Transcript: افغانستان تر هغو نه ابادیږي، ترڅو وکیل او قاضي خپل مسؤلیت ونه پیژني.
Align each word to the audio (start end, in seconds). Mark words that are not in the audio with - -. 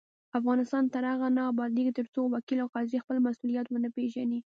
افغانستان 0.39 0.83
تر 0.93 1.03
هغو 1.11 1.27
نه 1.37 1.41
ابادیږي، 1.51 1.91
ترڅو 1.99 2.21
وکیل 2.35 2.59
او 2.61 2.69
قاضي 2.75 2.97
خپل 3.03 3.17
مسؤلیت 3.27 3.67
ونه 3.69 3.89
پیژني. 3.95 4.39